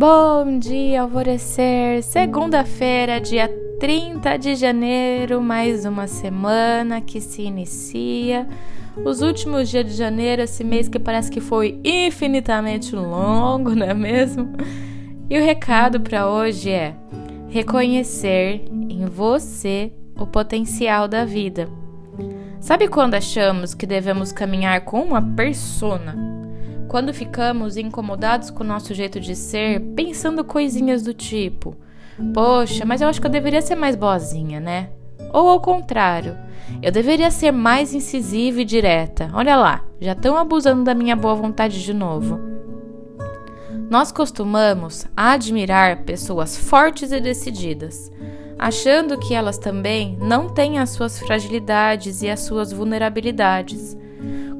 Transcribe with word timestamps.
Bom 0.00 0.58
dia, 0.58 1.02
alvorecer! 1.02 2.02
Segunda-feira, 2.02 3.20
dia 3.20 3.48
30 3.78 4.38
de 4.38 4.54
janeiro, 4.54 5.42
mais 5.42 5.84
uma 5.84 6.06
semana 6.06 7.02
que 7.02 7.20
se 7.20 7.42
inicia. 7.42 8.48
Os 9.04 9.20
últimos 9.20 9.68
dias 9.68 9.84
de 9.84 9.92
janeiro, 9.92 10.40
esse 10.40 10.64
mês 10.64 10.88
que 10.88 10.98
parece 10.98 11.30
que 11.30 11.38
foi 11.38 11.78
infinitamente 11.84 12.96
longo, 12.96 13.74
não 13.76 13.86
é 13.86 13.92
mesmo? 13.92 14.50
E 15.28 15.38
o 15.38 15.44
recado 15.44 16.00
para 16.00 16.26
hoje 16.30 16.70
é 16.70 16.96
reconhecer 17.50 18.64
em 18.88 19.04
você 19.04 19.92
o 20.18 20.26
potencial 20.26 21.08
da 21.08 21.26
vida. 21.26 21.68
Sabe 22.58 22.88
quando 22.88 23.16
achamos 23.16 23.74
que 23.74 23.84
devemos 23.84 24.32
caminhar 24.32 24.80
com 24.80 25.02
uma 25.02 25.20
persona? 25.20 26.40
Quando 26.90 27.14
ficamos 27.14 27.76
incomodados 27.76 28.50
com 28.50 28.64
o 28.64 28.66
nosso 28.66 28.92
jeito 28.94 29.20
de 29.20 29.36
ser, 29.36 29.78
pensando 29.94 30.42
coisinhas 30.42 31.04
do 31.04 31.14
tipo: 31.14 31.76
Poxa, 32.34 32.84
mas 32.84 33.00
eu 33.00 33.06
acho 33.06 33.20
que 33.20 33.28
eu 33.28 33.30
deveria 33.30 33.62
ser 33.62 33.76
mais 33.76 33.94
boazinha, 33.94 34.58
né? 34.58 34.90
Ou 35.32 35.48
ao 35.48 35.60
contrário, 35.60 36.36
eu 36.82 36.90
deveria 36.90 37.30
ser 37.30 37.52
mais 37.52 37.94
incisiva 37.94 38.62
e 38.62 38.64
direta. 38.64 39.30
Olha 39.32 39.54
lá, 39.54 39.84
já 40.00 40.14
estão 40.14 40.36
abusando 40.36 40.82
da 40.82 40.92
minha 40.92 41.14
boa 41.14 41.36
vontade 41.36 41.80
de 41.80 41.94
novo. 41.94 42.40
Nós 43.88 44.10
costumamos 44.10 45.06
admirar 45.16 46.02
pessoas 46.02 46.56
fortes 46.56 47.12
e 47.12 47.20
decididas, 47.20 48.10
achando 48.58 49.16
que 49.16 49.32
elas 49.32 49.58
também 49.58 50.18
não 50.20 50.48
têm 50.48 50.80
as 50.80 50.90
suas 50.90 51.20
fragilidades 51.20 52.20
e 52.20 52.28
as 52.28 52.40
suas 52.40 52.72
vulnerabilidades, 52.72 53.96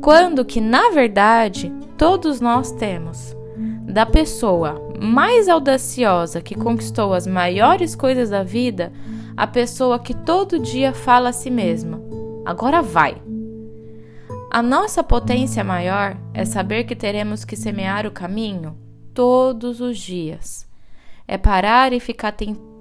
quando 0.00 0.44
que 0.44 0.60
na 0.60 0.90
verdade 0.90 1.72
todos 2.00 2.40
nós 2.40 2.72
temos. 2.72 3.36
Da 3.82 4.06
pessoa 4.06 4.80
mais 4.98 5.50
audaciosa 5.50 6.40
que 6.40 6.54
conquistou 6.54 7.12
as 7.12 7.26
maiores 7.26 7.94
coisas 7.94 8.30
da 8.30 8.42
vida, 8.42 8.90
a 9.36 9.46
pessoa 9.46 9.98
que 9.98 10.14
todo 10.14 10.58
dia 10.58 10.94
fala 10.94 11.28
a 11.28 11.32
si 11.32 11.50
mesma: 11.50 12.00
agora 12.46 12.80
vai. 12.80 13.20
A 14.50 14.62
nossa 14.62 15.04
potência 15.04 15.62
maior 15.62 16.16
é 16.32 16.46
saber 16.46 16.84
que 16.84 16.96
teremos 16.96 17.44
que 17.44 17.54
semear 17.54 18.06
o 18.06 18.10
caminho 18.10 18.78
todos 19.12 19.82
os 19.82 19.98
dias. 19.98 20.66
É 21.28 21.36
parar 21.36 21.92
e 21.92 22.00
ficar 22.00 22.34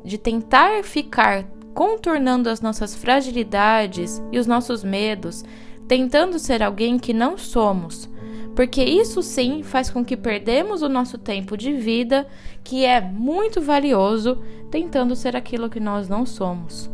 de 0.06 0.18
tentar 0.18 0.82
ficar 0.82 1.44
contornando 1.74 2.50
as 2.50 2.62
nossas 2.62 2.96
fragilidades 2.96 4.24
e 4.32 4.40
os 4.40 4.48
nossos 4.48 4.82
medos, 4.82 5.44
tentando 5.90 6.40
ser 6.40 6.64
alguém 6.64 6.98
que 6.98 7.14
não 7.14 7.38
somos, 7.38 8.10
porque 8.60 8.84
isso 8.84 9.24
sim 9.24 9.64
faz 9.64 9.90
com 9.90 10.04
que 10.04 10.18
perdemos 10.18 10.82
o 10.82 10.90
nosso 10.90 11.18
tempo 11.18 11.56
de 11.56 11.72
vida, 11.72 12.28
que 12.62 12.84
é 12.84 13.00
muito 13.00 13.62
valioso, 13.62 14.40
tentando 14.70 15.16
ser 15.16 15.34
aquilo 15.34 15.70
que 15.70 15.80
nós 15.80 16.10
não 16.10 16.26
somos. 16.26 16.92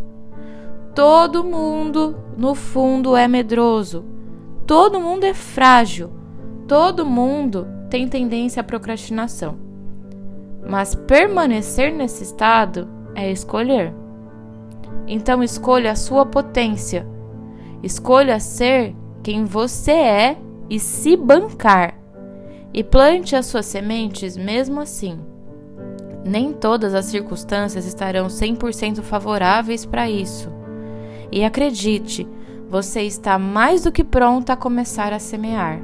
Todo 0.93 1.43
mundo, 1.43 2.19
no 2.37 2.53
fundo, 2.53 3.15
é 3.15 3.27
medroso. 3.27 4.05
Todo 4.67 5.01
mundo 5.01 5.23
é 5.23 5.33
frágil. 5.33 6.11
Todo 6.67 7.03
mundo 7.03 7.67
tem 7.89 8.07
tendência 8.07 8.61
à 8.61 8.63
procrastinação. 8.63 9.57
Mas 10.69 10.93
permanecer 10.93 11.91
nesse 11.91 12.21
estado 12.21 12.87
é 13.15 13.31
escolher. 13.31 13.91
Então 15.07 15.41
escolha 15.41 15.93
a 15.93 15.95
sua 15.95 16.27
potência. 16.27 17.07
Escolha 17.81 18.39
ser 18.39 18.95
quem 19.23 19.45
você 19.45 19.93
é 19.93 20.37
e 20.69 20.79
se 20.79 21.15
bancar. 21.15 21.99
E 22.73 22.83
plante 22.83 23.35
as 23.35 23.45
suas 23.45 23.65
sementes 23.65 24.35
mesmo 24.35 24.81
assim. 24.81 25.19
Nem 26.25 26.51
todas 26.51 26.93
as 26.93 27.05
circunstâncias 27.05 27.85
estarão 27.85 28.27
100% 28.27 29.01
favoráveis 29.01 29.85
para 29.85 30.09
isso. 30.09 30.51
E 31.31 31.43
acredite, 31.43 32.27
você 32.69 33.03
está 33.03 33.37
mais 33.37 33.83
do 33.83 33.91
que 33.91 34.03
pronta 34.03 34.53
a 34.53 34.57
começar 34.57 35.13
a 35.13 35.19
semear. 35.19 35.81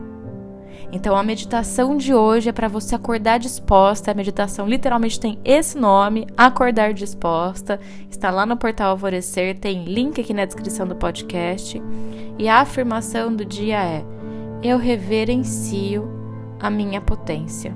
Então 0.92 1.16
a 1.16 1.24
meditação 1.24 1.96
de 1.96 2.14
hoje 2.14 2.50
é 2.50 2.52
para 2.52 2.68
você 2.68 2.96
acordar 2.96 3.40
disposta. 3.40 4.12
A 4.12 4.14
meditação 4.14 4.68
literalmente 4.68 5.20
tem 5.20 5.40
esse 5.46 5.78
nome, 5.78 6.28
acordar 6.36 6.94
disposta. 6.94 7.80
Está 8.10 8.30
lá 8.30 8.46
no 8.46 8.58
portal 8.58 8.92
Alvorecer, 8.92 9.58
tem 9.58 9.86
link 9.86 10.20
aqui 10.20 10.34
na 10.34 10.44
descrição 10.44 10.86
do 10.86 10.96
podcast. 10.96 11.82
E 12.38 12.50
a 12.50 12.60
afirmação 12.60 13.34
do 13.34 13.46
dia 13.46 13.82
é: 13.82 14.04
eu 14.64 14.78
reverencio 14.78 16.10
a 16.60 16.70
minha 16.70 17.02
potência. 17.02 17.76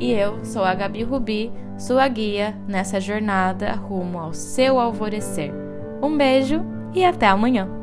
E 0.00 0.10
eu 0.10 0.44
sou 0.44 0.64
a 0.64 0.74
Gabi 0.74 1.02
Rubi, 1.02 1.52
sua 1.78 2.06
guia 2.08 2.56
nessa 2.66 3.00
jornada 3.00 3.72
rumo 3.72 4.18
ao 4.18 4.32
seu 4.32 4.78
alvorecer. 4.78 5.52
Um 6.02 6.16
beijo 6.16 6.62
e 6.94 7.04
até 7.04 7.26
amanhã! 7.26 7.81